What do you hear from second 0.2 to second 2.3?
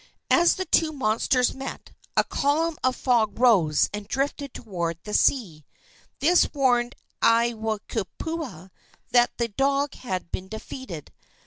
As the two monsters met, a